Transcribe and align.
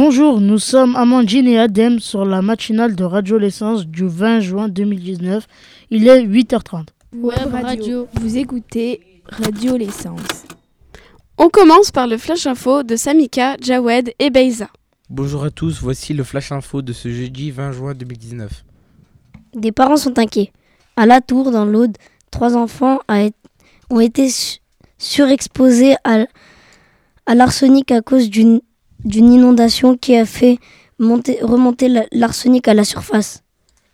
Bonjour, 0.00 0.40
nous 0.40 0.60
sommes 0.60 0.94
Amandine 0.94 1.48
et 1.48 1.58
Adem 1.58 1.98
sur 1.98 2.24
la 2.24 2.40
matinale 2.40 2.94
de 2.94 3.02
Radio 3.02 3.36
L'essence 3.36 3.84
du 3.84 4.06
20 4.06 4.38
juin 4.38 4.68
2019. 4.68 5.44
Il 5.90 6.06
est 6.06 6.24
8h30. 6.24 6.86
Web 7.16 7.52
Radio, 7.52 8.06
vous 8.12 8.38
écoutez 8.38 9.00
Radio 9.28 9.76
L'essence. 9.76 10.44
On 11.36 11.48
commence 11.48 11.90
par 11.90 12.06
le 12.06 12.16
flash 12.16 12.46
info 12.46 12.84
de 12.84 12.94
Samika, 12.94 13.56
Jawed 13.60 14.14
et 14.20 14.30
Beiza. 14.30 14.68
Bonjour 15.10 15.42
à 15.42 15.50
tous, 15.50 15.82
voici 15.82 16.14
le 16.14 16.22
flash 16.22 16.52
info 16.52 16.80
de 16.80 16.92
ce 16.92 17.08
jeudi 17.08 17.50
20 17.50 17.72
juin 17.72 17.92
2019. 17.92 18.64
Des 19.56 19.72
parents 19.72 19.96
sont 19.96 20.16
inquiets. 20.20 20.52
À 20.94 21.06
La 21.06 21.20
Tour, 21.20 21.50
dans 21.50 21.64
l'Aude, 21.64 21.96
trois 22.30 22.56
enfants 22.56 23.00
ont 23.90 24.00
été 24.00 24.28
surexposés 24.96 25.96
à, 26.04 26.24
à 27.26 27.34
l'arsenic 27.34 27.90
à 27.90 28.00
cause 28.00 28.30
d'une 28.30 28.60
inondation 29.04 29.96
qui 29.96 30.16
a 30.16 30.26
fait 30.26 30.58
monter, 30.98 31.38
remonter 31.42 31.88
l'arsenic 32.12 32.68
à 32.68 32.74
la 32.74 32.84
surface. 32.84 33.42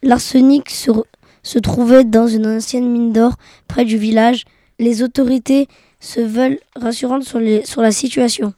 L'arsenic 0.03 0.71
se, 0.71 1.59
trouvait 1.59 2.05
dans 2.05 2.27
une 2.27 2.47
ancienne 2.47 2.91
mine 2.91 3.13
d'or 3.13 3.35
près 3.69 3.85
du 3.85 3.97
village. 3.97 4.45
Les 4.79 5.03
autorités 5.03 5.69
se 6.01 6.21
veulent 6.21 6.59
rassurantes 6.77 7.25
sur, 7.25 7.41
sur 7.65 7.81
la 7.81 7.93
situation. 7.93 8.55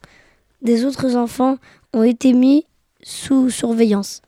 Des 0.62 0.84
autres 0.84 1.16
enfants 1.16 1.58
ont 1.92 2.02
été 2.02 2.32
mis 2.32 2.64
sous 3.02 3.50
surveillance. 3.50 4.22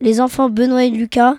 Les 0.00 0.20
enfants 0.20 0.48
Benoît 0.48 0.84
et 0.84 0.90
Lucas 0.90 1.36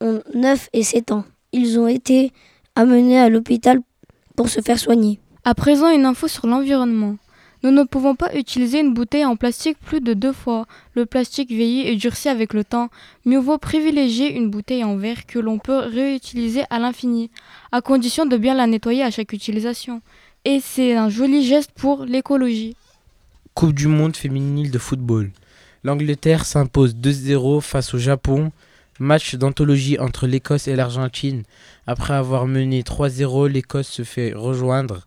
ont 0.00 0.22
9 0.34 0.68
et 0.72 0.82
7 0.82 1.12
ans. 1.12 1.24
Ils 1.52 1.78
ont 1.78 1.88
été 1.88 2.32
amenés 2.76 3.18
à 3.18 3.28
l'hôpital 3.28 3.80
pour 4.36 4.48
se 4.48 4.60
faire 4.60 4.78
soigner. 4.78 5.20
À 5.44 5.54
présent, 5.54 5.90
une 5.90 6.06
info 6.06 6.28
sur 6.28 6.46
l'environnement. 6.46 7.16
Nous 7.62 7.70
ne 7.70 7.84
pouvons 7.84 8.14
pas 8.14 8.34
utiliser 8.34 8.80
une 8.80 8.94
bouteille 8.94 9.26
en 9.26 9.36
plastique 9.36 9.78
plus 9.78 10.00
de 10.00 10.14
deux 10.14 10.32
fois. 10.32 10.66
Le 10.94 11.04
plastique 11.04 11.50
vieillit 11.50 11.86
et 11.86 11.96
durcit 11.96 12.30
avec 12.30 12.54
le 12.54 12.64
temps. 12.64 12.88
Mieux 13.26 13.38
vaut 13.38 13.58
privilégier 13.58 14.34
une 14.34 14.48
bouteille 14.48 14.82
en 14.82 14.96
verre 14.96 15.26
que 15.26 15.38
l'on 15.38 15.58
peut 15.58 15.76
réutiliser 15.76 16.62
à 16.70 16.78
l'infini, 16.78 17.30
à 17.70 17.82
condition 17.82 18.24
de 18.24 18.38
bien 18.38 18.54
la 18.54 18.66
nettoyer 18.66 19.02
à 19.02 19.10
chaque 19.10 19.34
utilisation. 19.34 20.00
Et 20.46 20.60
c'est 20.60 20.94
un 20.96 21.10
joli 21.10 21.44
geste 21.44 21.72
pour 21.72 22.06
l'écologie. 22.06 22.76
Coupe 23.52 23.74
du 23.74 23.88
monde 23.88 24.16
féminine 24.16 24.70
de 24.70 24.78
football. 24.78 25.30
L'Angleterre 25.84 26.46
s'impose 26.46 26.94
2-0 26.94 27.60
face 27.60 27.92
au 27.92 27.98
Japon. 27.98 28.52
Match 28.98 29.34
d'anthologie 29.34 29.98
entre 29.98 30.26
l'Écosse 30.26 30.66
et 30.66 30.76
l'Argentine. 30.76 31.42
Après 31.86 32.14
avoir 32.14 32.46
mené 32.46 32.82
3-0, 32.82 33.48
l'Écosse 33.48 33.88
se 33.88 34.02
fait 34.02 34.32
rejoindre. 34.32 35.04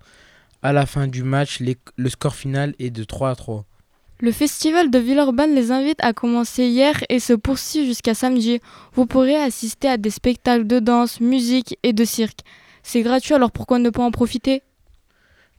À 0.65 0.71
la 0.71 0.85
fin 0.85 1.07
du 1.07 1.23
match, 1.23 1.61
le 1.97 2.09
score 2.09 2.35
final 2.35 2.73
est 2.79 2.89
de 2.89 3.03
3 3.03 3.35
3. 3.35 3.65
Le 4.21 4.31
festival 4.31 4.89
de 4.89 4.97
Villeurbanne 4.97 5.53
les 5.53 5.71
invite 5.71 6.01
à 6.01 6.13
commencer 6.13 6.63
hier 6.67 7.03
et 7.09 7.19
se 7.19 7.33
poursuit 7.33 7.85
jusqu'à 7.85 8.13
samedi. 8.13 8.61
Vous 8.93 9.05
pourrez 9.05 9.35
assister 9.35 9.89
à 9.89 9.97
des 9.97 10.09
spectacles 10.09 10.65
de 10.65 10.79
danse, 10.79 11.19
musique 11.19 11.77
et 11.83 11.91
de 11.91 12.05
cirque. 12.05 12.39
C'est 12.81 13.01
gratuit 13.01 13.33
alors 13.33 13.51
pourquoi 13.51 13.77
ne 13.77 13.89
pas 13.89 14.03
en 14.03 14.11
profiter? 14.11 14.63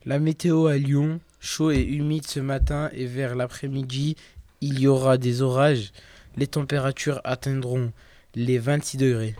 La 0.05 0.17
météo 0.17 0.65
à 0.65 0.77
Lyon, 0.77 1.19
chaud 1.39 1.69
et 1.69 1.83
humide 1.83 2.25
ce 2.25 2.39
matin 2.39 2.89
et 2.91 3.05
vers 3.05 3.35
l'après-midi, 3.35 4.15
il 4.61 4.79
y 4.79 4.87
aura 4.87 5.19
des 5.19 5.43
orages. 5.43 5.91
Les 6.35 6.47
températures 6.47 7.21
atteindront 7.23 7.91
les 8.33 8.57
26 8.57 8.97
degrés. 8.97 9.35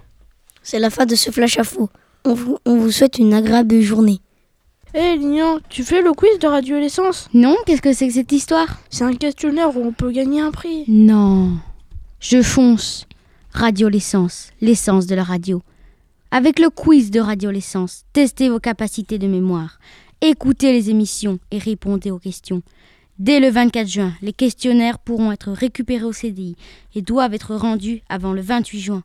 C'est 0.62 0.78
la 0.78 0.92
fin 0.92 1.08
de 1.08 1.16
ce 1.16 1.32
flash 1.32 1.58
à. 1.58 1.64
On 2.24 2.36
vous, 2.36 2.60
on 2.66 2.78
vous 2.78 2.92
souhaite 2.92 3.18
une 3.18 3.34
agréable 3.34 3.82
journée. 3.82 4.20
Hé 4.98 5.00
hey, 5.00 5.18
Lilian, 5.18 5.58
tu 5.68 5.84
fais 5.84 6.02
le 6.02 6.14
quiz 6.14 6.40
de 6.40 6.48
Radio 6.48 6.80
L'essence 6.80 7.28
Non, 7.34 7.58
qu'est-ce 7.66 7.82
que 7.82 7.92
c'est 7.92 8.08
que 8.08 8.14
cette 8.14 8.32
histoire? 8.32 8.80
C'est 8.90 9.04
un 9.04 9.14
questionnaire 9.14 9.76
où 9.76 9.86
on 9.86 9.92
peut 9.92 10.10
gagner 10.10 10.40
un 10.40 10.52
prix. 10.52 10.86
Non, 10.88 11.58
je 12.22 12.42
fonce. 12.42 13.06
Radio 13.52 13.90
L'essence, 13.90 14.52
l'essence 14.62 15.06
de 15.06 15.14
la 15.14 15.26
radio. 15.26 15.62
Avec 16.32 16.60
le 16.60 16.70
quiz 16.70 17.12
de 17.12 17.20
Radio 17.20 17.52
L'essence, 17.52 18.06
testez 18.14 18.48
vos 18.48 18.62
capacités 18.62 19.18
de 19.18 19.28
mémoire, 19.28 19.80
écoutez 20.22 20.72
les 20.72 20.90
émissions 20.90 21.40
et 21.52 21.58
répondez 21.58 22.10
aux 22.10 22.20
questions. 22.20 22.62
Dès 23.20 23.42
le 23.42 23.50
24 23.50 23.90
juin, 23.90 24.14
les 24.22 24.32
questionnaires 24.32 25.00
pourront 25.00 25.34
être 25.34 25.52
récupérés 25.52 26.06
au 26.06 26.14
CDI 26.14 26.56
et 26.96 27.02
doivent 27.02 27.34
être 27.34 27.56
rendus 27.56 28.02
avant 28.08 28.32
le 28.32 28.42
28 28.42 28.80
juin. 28.80 29.04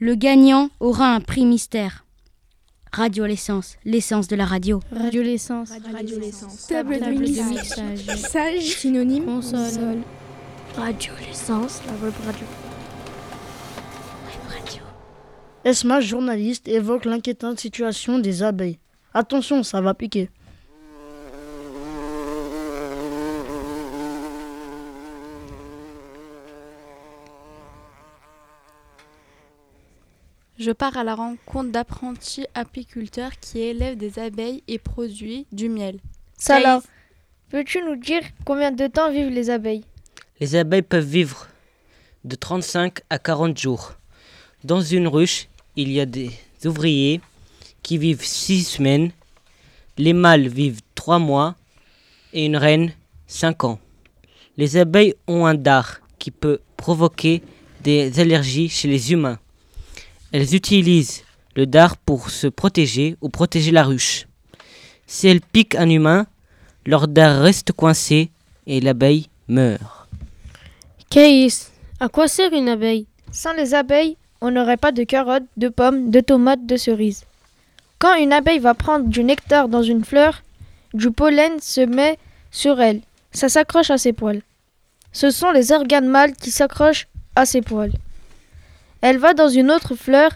Le 0.00 0.16
gagnant 0.16 0.68
aura 0.80 1.14
un 1.14 1.20
prix 1.20 1.46
mystère. 1.46 2.04
Radio 2.92 3.24
l'essence, 3.24 3.76
l'essence 3.84 4.26
de 4.26 4.34
la 4.34 4.44
radio. 4.44 4.80
Radio 4.90 5.22
l'essence. 5.22 5.70
Radio 5.92 6.18
l'essence. 6.18 6.66
Table 6.66 6.98
de 6.98 7.20
mixage. 7.20 8.16
Sage. 8.16 8.62
Synonyme. 8.64 9.26
Console. 9.26 10.02
Radio 10.74 11.12
l'essence. 11.24 11.80
La 11.86 11.92
web 12.04 12.14
radio. 12.26 12.46
Web 14.26 14.48
radio. 14.48 14.82
Esma, 15.64 16.00
journaliste, 16.00 16.66
évoque 16.66 17.04
l'inquiétante 17.04 17.60
situation 17.60 18.18
des 18.18 18.42
abeilles? 18.42 18.80
Attention, 19.14 19.62
ça 19.62 19.80
va 19.80 19.94
piquer. 19.94 20.28
Je 30.60 30.72
pars 30.72 30.98
à 30.98 31.04
la 31.04 31.14
rencontre 31.14 31.72
d'apprentis 31.72 32.44
apiculteurs 32.52 33.30
qui 33.40 33.60
élèvent 33.60 33.96
des 33.96 34.18
abeilles 34.18 34.62
et 34.68 34.78
produisent 34.78 35.46
du 35.52 35.70
miel. 35.70 36.00
Salah, 36.36 36.82
peux-tu 37.48 37.82
nous 37.82 37.96
dire 37.96 38.20
combien 38.44 38.70
de 38.70 38.86
temps 38.86 39.10
vivent 39.10 39.30
les 39.30 39.48
abeilles? 39.48 39.86
Les 40.38 40.56
abeilles 40.56 40.82
peuvent 40.82 41.02
vivre 41.02 41.48
de 42.24 42.36
35 42.36 42.98
à 43.08 43.18
40 43.18 43.56
jours. 43.56 43.94
Dans 44.62 44.82
une 44.82 45.08
ruche, 45.08 45.48
il 45.76 45.90
y 45.90 45.98
a 45.98 46.04
des 46.04 46.30
ouvriers 46.66 47.22
qui 47.82 47.96
vivent 47.96 48.22
6 48.22 48.64
semaines, 48.64 49.12
les 49.96 50.12
mâles 50.12 50.48
vivent 50.48 50.82
3 50.94 51.20
mois 51.20 51.54
et 52.34 52.44
une 52.44 52.58
reine 52.58 52.92
5 53.28 53.64
ans. 53.64 53.78
Les 54.58 54.76
abeilles 54.76 55.14
ont 55.26 55.46
un 55.46 55.54
dard 55.54 56.02
qui 56.18 56.30
peut 56.30 56.60
provoquer 56.76 57.42
des 57.82 58.20
allergies 58.20 58.68
chez 58.68 58.88
les 58.88 59.10
humains. 59.10 59.38
Elles 60.32 60.54
utilisent 60.54 61.24
le 61.56 61.66
dard 61.66 61.96
pour 61.96 62.30
se 62.30 62.46
protéger 62.46 63.16
ou 63.20 63.28
protéger 63.28 63.72
la 63.72 63.82
ruche. 63.82 64.26
Si 65.06 65.26
elles 65.26 65.40
piquent 65.40 65.74
un 65.74 65.90
humain, 65.90 66.26
leur 66.86 67.08
dard 67.08 67.42
reste 67.42 67.72
coincé 67.72 68.30
et 68.66 68.80
l'abeille 68.80 69.26
meurt. 69.48 70.08
Caïs, 71.10 71.72
à 71.98 72.08
quoi 72.08 72.28
sert 72.28 72.52
une 72.52 72.68
abeille? 72.68 73.06
Sans 73.32 73.52
les 73.54 73.74
abeilles, 73.74 74.16
on 74.40 74.52
n'aurait 74.52 74.76
pas 74.76 74.92
de 74.92 75.02
carottes, 75.02 75.48
de 75.56 75.68
pommes, 75.68 76.10
de 76.10 76.20
tomates, 76.20 76.64
de 76.64 76.76
cerises. 76.76 77.24
Quand 77.98 78.14
une 78.14 78.32
abeille 78.32 78.60
va 78.60 78.74
prendre 78.74 79.08
du 79.08 79.24
nectar 79.24 79.68
dans 79.68 79.82
une 79.82 80.04
fleur, 80.04 80.42
du 80.94 81.10
pollen 81.10 81.60
se 81.60 81.80
met 81.80 82.18
sur 82.50 82.80
elle. 82.80 83.00
Ça 83.32 83.48
s'accroche 83.48 83.90
à 83.90 83.98
ses 83.98 84.12
poils. 84.12 84.42
Ce 85.12 85.30
sont 85.30 85.50
les 85.50 85.72
organes 85.72 86.08
mâles 86.08 86.34
qui 86.34 86.50
s'accrochent 86.50 87.08
à 87.34 87.46
ses 87.46 87.62
poils. 87.62 87.92
Elle 89.00 89.18
va 89.18 89.34
dans 89.34 89.48
une 89.48 89.70
autre 89.70 89.94
fleur 89.94 90.32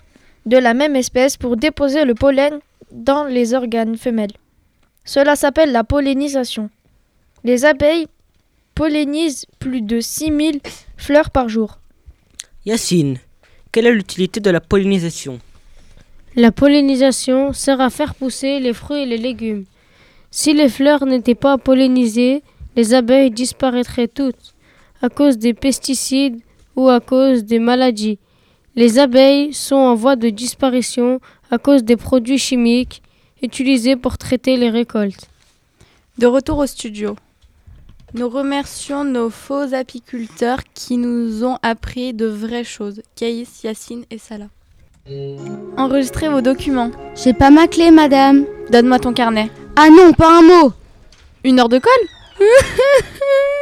de 0.46 0.56
la 0.56 0.74
même 0.74 0.96
espèce 0.96 1.36
pour 1.36 1.56
déposer 1.56 2.04
le 2.04 2.14
pollen 2.14 2.60
dans 2.92 3.24
les 3.24 3.54
organes 3.54 3.96
femelles. 3.96 4.32
Cela 5.04 5.36
s'appelle 5.36 5.72
la 5.72 5.84
pollinisation. 5.84 6.70
Les 7.44 7.64
abeilles 7.64 8.06
pollinisent 8.74 9.46
plus 9.58 9.82
de 9.82 10.00
6000 10.00 10.60
fleurs 10.96 11.30
par 11.30 11.48
jour. 11.48 11.78
Yacine, 12.64 13.18
quelle 13.70 13.86
est 13.86 13.92
l'utilité 13.92 14.40
de 14.40 14.50
la 14.50 14.60
pollinisation? 14.60 15.40
La 16.36 16.50
pollinisation 16.50 17.52
sert 17.52 17.80
à 17.80 17.90
faire 17.90 18.14
pousser 18.14 18.58
les 18.60 18.72
fruits 18.72 19.02
et 19.02 19.06
les 19.06 19.18
légumes. 19.18 19.64
Si 20.30 20.52
les 20.52 20.68
fleurs 20.68 21.06
n'étaient 21.06 21.36
pas 21.36 21.58
pollinisées, 21.58 22.42
les 22.74 22.94
abeilles 22.94 23.30
disparaîtraient 23.30 24.08
toutes 24.08 24.54
à 25.02 25.08
cause 25.08 25.38
des 25.38 25.54
pesticides 25.54 26.40
ou 26.76 26.88
à 26.88 27.00
cause 27.00 27.44
des 27.44 27.58
maladies. 27.58 28.18
Les 28.76 28.98
abeilles 28.98 29.52
sont 29.52 29.76
en 29.76 29.94
voie 29.94 30.16
de 30.16 30.30
disparition 30.30 31.20
à 31.50 31.58
cause 31.58 31.84
des 31.84 31.96
produits 31.96 32.38
chimiques 32.38 33.02
utilisés 33.42 33.94
pour 33.96 34.18
traiter 34.18 34.56
les 34.56 34.70
récoltes. 34.70 35.28
De 36.18 36.26
retour 36.26 36.58
au 36.58 36.66
studio. 36.66 37.16
Nous 38.14 38.28
remercions 38.28 39.04
nos 39.04 39.30
faux 39.30 39.74
apiculteurs 39.74 40.60
qui 40.74 40.96
nous 40.96 41.44
ont 41.44 41.58
appris 41.62 42.14
de 42.14 42.26
vraies 42.26 42.64
choses, 42.64 43.02
Caïs, 43.16 43.62
Yacine 43.64 44.04
et 44.10 44.18
Salah. 44.18 44.48
Enregistrez 45.76 46.28
vos 46.28 46.40
documents. 46.40 46.90
J'ai 47.14 47.32
pas 47.32 47.50
ma 47.50 47.68
clé, 47.68 47.90
madame. 47.90 48.46
Donne-moi 48.70 48.98
ton 48.98 49.12
carnet. 49.12 49.50
Ah 49.76 49.88
non, 49.90 50.12
pas 50.12 50.38
un 50.38 50.42
mot. 50.42 50.72
Une 51.42 51.60
heure 51.60 51.68
de 51.68 51.78
colle? 51.78 52.08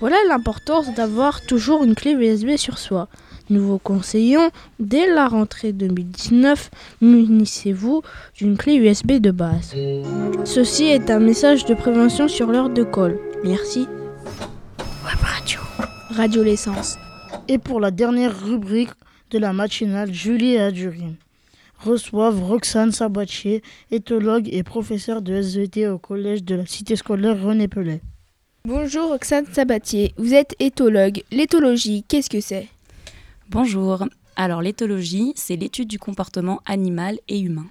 Voilà 0.00 0.16
l'importance 0.28 0.94
d'avoir 0.94 1.40
toujours 1.40 1.82
une 1.82 1.96
clé 1.96 2.12
USB 2.12 2.56
sur 2.56 2.78
soi. 2.78 3.08
Nous 3.50 3.66
vous 3.66 3.78
conseillons, 3.78 4.50
dès 4.78 5.12
la 5.12 5.26
rentrée 5.26 5.72
2019, 5.72 6.70
munissez-vous 7.00 8.02
d'une 8.36 8.56
clé 8.56 8.74
USB 8.74 9.12
de 9.14 9.32
base. 9.32 9.74
Ceci 10.44 10.84
est 10.84 11.10
un 11.10 11.18
message 11.18 11.64
de 11.64 11.74
prévention 11.74 12.28
sur 12.28 12.46
l'heure 12.46 12.70
de 12.70 12.84
colle. 12.84 13.18
Merci. 13.42 13.88
Web 15.04 15.18
Radio. 15.20 15.60
Radio 16.10 16.44
L'essence. 16.44 16.96
Et 17.48 17.58
pour 17.58 17.80
la 17.80 17.90
dernière 17.90 18.38
rubrique 18.38 18.90
de 19.30 19.38
la 19.38 19.52
matinale, 19.52 20.12
Julie 20.12 20.54
et 20.54 20.60
Adjuri 20.60 21.16
reçoivent 21.80 22.42
Roxane 22.42 22.92
Sabatier, 22.92 23.62
éthologue 23.90 24.48
et 24.52 24.62
professeur 24.62 25.22
de 25.22 25.34
SVT 25.34 25.88
au 25.88 25.98
collège 25.98 26.44
de 26.44 26.54
la 26.56 26.66
cité 26.66 26.96
scolaire 26.96 27.40
René 27.42 27.66
Pellet. 27.68 28.00
Bonjour 28.68 29.08
Roxane 29.08 29.46
Sabatier, 29.46 30.12
vous 30.18 30.34
êtes 30.34 30.54
éthologue. 30.58 31.22
L'éthologie, 31.30 32.04
qu'est-ce 32.06 32.28
que 32.28 32.42
c'est? 32.42 32.68
Bonjour. 33.48 34.04
Alors 34.36 34.60
l'éthologie, 34.60 35.32
c'est 35.36 35.56
l'étude 35.56 35.88
du 35.88 35.98
comportement 35.98 36.60
animal 36.66 37.18
et 37.28 37.40
humain. 37.40 37.64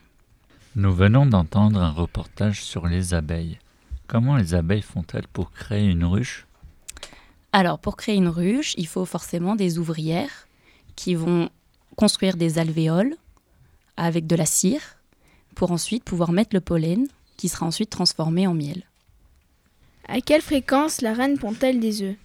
Nous 0.76 0.92
venons 0.92 1.28
d'entendre 1.28 1.80
un 1.80 1.92
reportage 1.92 2.64
sur 2.64 2.88
les 2.88 3.14
abeilles. 3.14 3.60
Comment 4.08 4.38
les 4.38 4.56
abeilles 4.56 4.82
font-elles 4.82 5.28
pour 5.28 5.52
créer 5.52 5.88
une 5.88 6.04
ruche? 6.04 6.48
Alors 7.54 7.78
pour 7.78 7.96
créer 7.96 8.16
une 8.16 8.28
ruche, 8.28 8.74
il 8.76 8.88
faut 8.88 9.06
forcément 9.06 9.56
des 9.56 9.78
ouvrières 9.78 10.48
qui 10.96 11.14
vont 11.14 11.52
construire 11.96 12.38
des 12.38 12.58
alvéoles 12.58 13.14
avec 13.98 14.26
de 14.26 14.36
la 14.36 14.48
cire 14.48 14.82
pour 15.54 15.72
ensuite 15.72 16.04
pouvoir 16.04 16.32
mettre 16.32 16.56
le 16.56 16.62
pollen 16.62 17.06
qui 17.38 17.50
sera 17.50 17.68
ensuite 17.68 17.92
transformé 17.92 18.48
en 18.48 18.56
miel. 18.56 18.82
À 20.10 20.22
quelle 20.22 20.42
fréquence 20.42 21.02
la 21.02 21.14
reine 21.14 21.38
pond-elle 21.38 21.82
des 21.82 22.02
œufs? 22.02 22.16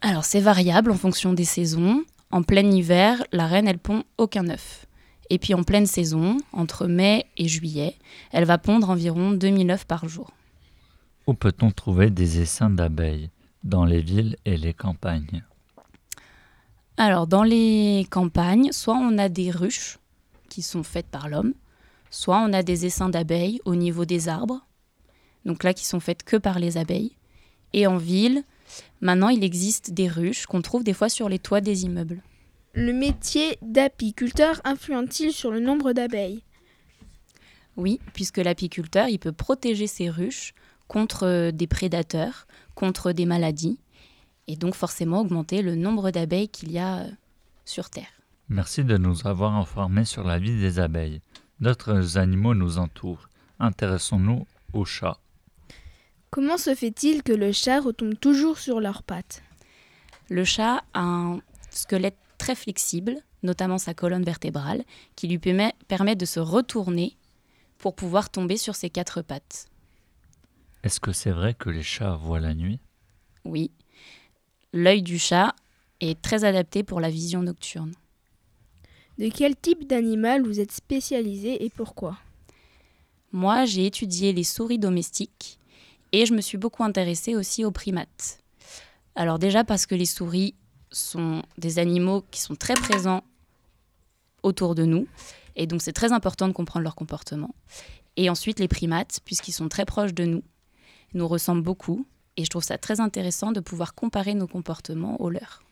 Alors 0.00 0.24
c'est 0.24 0.40
variable 0.40 0.90
en 0.90 0.96
fonction 0.96 1.34
des 1.34 1.44
saisons. 1.44 2.02
En 2.30 2.42
plein 2.42 2.70
hiver, 2.70 3.22
la 3.30 3.46
reine 3.46 3.68
elle 3.68 3.78
pond 3.78 4.04
aucun 4.16 4.48
œuf. 4.48 4.86
Et 5.28 5.38
puis 5.38 5.52
en 5.54 5.62
pleine 5.62 5.86
saison, 5.86 6.38
entre 6.52 6.86
mai 6.86 7.26
et 7.36 7.46
juillet, 7.46 7.96
elle 8.32 8.44
va 8.44 8.56
pondre 8.56 8.88
environ 8.88 9.32
2000 9.32 9.70
œufs 9.70 9.84
par 9.84 10.08
jour. 10.08 10.30
Où 11.26 11.34
peut-on 11.34 11.70
trouver 11.70 12.10
des 12.10 12.40
essaims 12.40 12.70
d'abeilles? 12.70 13.30
Dans 13.62 13.84
les 13.84 14.00
villes 14.00 14.36
et 14.44 14.56
les 14.56 14.74
campagnes 14.74 15.42
Alors 16.96 17.26
dans 17.26 17.44
les 17.44 18.06
campagnes, 18.10 18.72
soit 18.72 18.96
on 18.96 19.18
a 19.18 19.28
des 19.28 19.50
ruches 19.50 19.98
qui 20.48 20.62
sont 20.62 20.82
faites 20.82 21.08
par 21.08 21.28
l'homme, 21.28 21.54
soit 22.10 22.38
on 22.38 22.52
a 22.52 22.62
des 22.62 22.86
essaims 22.86 23.10
d'abeilles 23.10 23.60
au 23.64 23.74
niveau 23.74 24.04
des 24.04 24.28
arbres, 24.28 24.60
donc 25.44 25.64
là 25.64 25.74
qui 25.74 25.86
sont 25.86 26.00
faites 26.00 26.22
que 26.22 26.36
par 26.36 26.58
les 26.58 26.76
abeilles. 26.76 27.16
Et 27.72 27.86
en 27.86 27.96
ville, 27.96 28.44
maintenant 29.00 29.28
il 29.28 29.44
existe 29.44 29.92
des 29.92 30.08
ruches 30.08 30.46
qu'on 30.46 30.62
trouve 30.62 30.84
des 30.84 30.92
fois 30.92 31.08
sur 31.08 31.28
les 31.28 31.38
toits 31.38 31.60
des 31.60 31.84
immeubles. 31.84 32.22
Le 32.72 32.92
métier 32.92 33.58
d'apiculteur 33.62 34.60
influente-t-il 34.64 35.32
sur 35.32 35.50
le 35.50 35.60
nombre 35.60 35.92
d'abeilles? 35.92 36.42
Oui, 37.76 38.00
puisque 38.12 38.38
l'apiculteur, 38.38 39.08
il 39.08 39.18
peut 39.18 39.32
protéger 39.32 39.86
ses 39.86 40.10
ruches 40.10 40.54
contre 40.88 41.26
euh, 41.26 41.50
des 41.50 41.66
prédateurs, 41.66 42.46
contre 42.74 43.12
des 43.12 43.26
maladies, 43.26 43.78
et 44.46 44.56
donc 44.56 44.74
forcément 44.74 45.20
augmenter 45.20 45.62
le 45.62 45.74
nombre 45.74 46.10
d'abeilles 46.10 46.48
qu'il 46.48 46.70
y 46.70 46.78
a 46.78 46.98
euh, 46.98 47.10
sur 47.64 47.90
Terre. 47.90 48.12
Merci 48.48 48.84
de 48.84 48.96
nous 48.96 49.26
avoir 49.26 49.54
informés 49.54 50.04
sur 50.04 50.24
la 50.24 50.38
vie 50.38 50.58
des 50.58 50.78
abeilles. 50.78 51.20
D'autres 51.60 52.18
animaux 52.18 52.54
nous 52.54 52.78
entourent. 52.78 53.28
Intéressons-nous 53.58 54.46
aux 54.72 54.84
chats. 54.84 55.18
Comment 56.34 56.58
se 56.58 56.74
fait-il 56.74 57.22
que 57.22 57.32
le 57.32 57.52
chat 57.52 57.78
retombe 57.78 58.18
toujours 58.18 58.58
sur 58.58 58.80
leurs 58.80 59.04
pattes? 59.04 59.44
Le 60.28 60.42
chat 60.42 60.82
a 60.92 61.00
un 61.00 61.40
squelette 61.70 62.18
très 62.38 62.56
flexible, 62.56 63.18
notamment 63.44 63.78
sa 63.78 63.94
colonne 63.94 64.24
vertébrale, 64.24 64.82
qui 65.14 65.28
lui 65.28 65.38
permet, 65.38 66.16
de 66.16 66.24
se 66.24 66.40
retourner 66.40 67.16
pour 67.78 67.94
pouvoir 67.94 68.30
tomber 68.30 68.56
sur 68.56 68.74
ses 68.74 68.90
quatre 68.90 69.22
pattes. 69.22 69.68
Est-ce 70.82 70.98
que 70.98 71.12
c'est 71.12 71.30
vrai 71.30 71.54
que 71.54 71.70
les 71.70 71.84
chats 71.84 72.16
voient 72.16 72.40
la 72.40 72.54
nuit? 72.54 72.80
Oui. 73.44 73.70
L'œil 74.72 75.04
du 75.04 75.20
chat 75.20 75.54
est 76.00 76.20
très 76.20 76.42
adapté 76.42 76.82
pour 76.82 76.98
la 76.98 77.10
vision 77.10 77.42
nocturne. 77.42 77.94
De 79.18 79.28
quel 79.28 79.54
type 79.54 79.86
d'animal 79.86 80.42
vous 80.42 80.58
êtes 80.58 80.72
spécialisé 80.72 81.64
et 81.64 81.70
pourquoi? 81.70 82.18
Moi, 83.30 83.66
j'ai 83.66 83.86
étudié 83.86 84.32
les 84.32 84.42
souris 84.42 84.80
domestiques 84.80 85.60
et 86.14 86.26
je 86.26 86.32
me 86.32 86.40
suis 86.40 86.58
beaucoup 86.58 86.84
intéressée 86.84 87.34
aussi 87.34 87.64
aux 87.64 87.72
primates. 87.72 88.38
Alors 89.16 89.40
déjà 89.40 89.64
parce 89.64 89.84
que 89.84 89.96
les 89.96 90.06
souris 90.06 90.54
sont 90.92 91.42
des 91.58 91.80
animaux 91.80 92.24
qui 92.30 92.40
sont 92.40 92.54
très 92.54 92.74
présents 92.74 93.24
autour 94.44 94.76
de 94.76 94.84
nous. 94.84 95.08
Et 95.56 95.66
donc 95.66 95.82
c'est 95.82 95.92
très 95.92 96.12
important 96.12 96.46
de 96.46 96.52
comprendre 96.52 96.84
leur 96.84 96.94
comportement. 96.94 97.52
Et 98.16 98.30
ensuite 98.30 98.60
les 98.60 98.68
primates, 98.68 99.18
puisqu'ils 99.24 99.52
sont 99.52 99.68
très 99.68 99.84
proches 99.84 100.14
de 100.14 100.24
nous, 100.24 100.44
nous 101.14 101.26
ressemblent 101.26 101.64
beaucoup. 101.64 102.06
Et 102.36 102.44
je 102.44 102.50
trouve 102.50 102.62
ça 102.62 102.78
très 102.78 103.00
intéressant 103.00 103.50
de 103.50 103.58
pouvoir 103.58 103.96
comparer 103.96 104.34
nos 104.34 104.46
comportements 104.46 105.20
aux 105.20 105.30
leurs. 105.30 105.64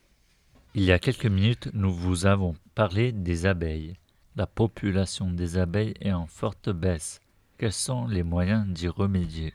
Il 0.75 0.83
y 0.83 0.91
a 0.91 0.99
quelques 0.99 1.27
minutes, 1.27 1.69
nous 1.73 1.95
vous 1.95 2.27
avons 2.27 2.57
parlé 2.75 3.13
des 3.13 3.47
abeilles. 3.47 3.95
La 4.35 4.49
population 4.49 5.31
des 5.31 5.57
abeilles 5.57 5.95
est 6.01 6.13
en 6.13 6.27
forte 6.27 6.69
baisse. 6.69 7.21
Quels 7.59 7.73
sont 7.73 8.09
les 8.09 8.25
moyens 8.25 8.67
d'y 8.67 8.89
remédier? 8.89 9.55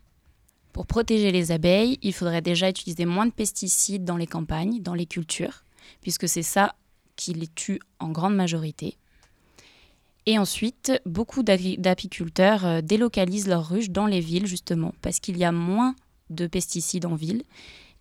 Pour 0.78 0.86
protéger 0.86 1.32
les 1.32 1.52
abeilles, 1.52 1.98
il 2.04 2.14
faudrait 2.14 2.44
déjà 2.44 2.70
utiliser 2.70 3.06
moins 3.06 3.26
de 3.26 3.32
pesticides 3.32 4.06
dans 4.06 4.16
les 4.16 4.28
campagnes, 4.28 4.80
dans 4.80 4.94
les 4.94 5.08
cultures, 5.08 5.64
puisque 6.02 6.30
c'est 6.30 6.44
ça 6.44 6.76
qui 7.16 7.34
les 7.34 7.48
tue 7.48 7.80
en 7.98 8.10
grande 8.10 8.36
majorité. 8.36 8.96
Et 10.28 10.38
ensuite, 10.38 10.92
beaucoup 11.08 11.42
d'apiculteurs 11.42 12.64
euh, 12.64 12.82
délocalisent 12.82 13.48
leurs 13.48 13.68
ruches 13.68 13.90
dans 13.90 14.06
les 14.06 14.20
villes, 14.20 14.46
justement, 14.46 14.94
parce 15.02 15.20
qu'il 15.20 15.40
y 15.40 15.46
a 15.46 15.52
moins 15.52 15.96
de 16.30 16.46
pesticides 16.46 17.08
en 17.08 17.16
ville. 17.16 17.42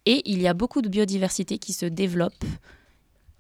Et 0.05 0.21
il 0.27 0.43
y 0.43 0.47
a 0.47 0.53
beaucoup 0.53 0.83
de 0.83 0.91
biodiversité 0.91 1.57
qui 1.57 1.73
se 1.73 1.87
développe. 1.87 2.45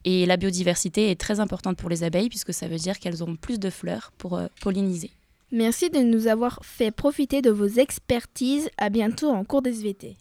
Et 0.04 0.24
la 0.24 0.38
biodiversité 0.38 1.10
est 1.10 1.20
très 1.20 1.40
importante 1.40 1.76
pour 1.76 1.90
les 1.90 2.04
abeilles, 2.04 2.30
puisque 2.30 2.54
ça 2.54 2.68
veut 2.68 2.78
dire 2.78 2.98
qu'elles 2.98 3.22
auront 3.22 3.36
plus 3.36 3.58
de 3.58 3.68
fleurs 3.68 4.12
pour 4.16 4.38
euh, 4.38 4.46
polliniser. 4.62 5.10
Merci 5.52 5.90
de 5.90 6.00
nous 6.00 6.26
avoir 6.26 6.58
fait 6.62 6.90
profiter 6.90 7.40
de 7.40 7.50
vos 7.50 7.68
expertises. 7.68 8.68
À 8.78 8.90
bientôt 8.90 9.28
en 9.28 9.44
cours 9.44 9.62
d'SVT. 9.62 10.16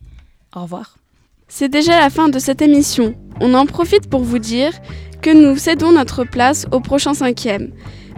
Au 0.55 0.61
revoir. 0.61 0.97
C'est 1.47 1.69
déjà 1.69 1.99
la 1.99 2.09
fin 2.09 2.29
de 2.29 2.37
cette 2.37 2.61
émission. 2.61 3.15
On 3.41 3.53
en 3.55 3.65
profite 3.65 4.09
pour 4.09 4.21
vous 4.21 4.39
dire 4.39 4.71
que 5.21 5.31
nous 5.31 5.57
cédons 5.57 5.91
notre 5.91 6.23
place 6.23 6.67
au 6.71 6.79
prochain 6.79 7.15
cinquième. 7.15 7.71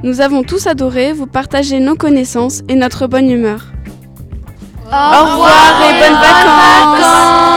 Nous 0.04 0.22
avons 0.22 0.44
tous 0.44 0.68
adoré 0.68 1.14
vous 1.14 1.28
partager 1.28 1.80
nos 1.80 1.96
connaissances 1.96 2.62
et 2.68 2.76
notre 2.76 3.08
bonne 3.08 3.30
humeur. 3.30 3.66
Au, 4.86 4.90
revoir 4.90 5.82
et 5.90 6.00
bonnes 6.00 6.22
vacances. 6.22 7.57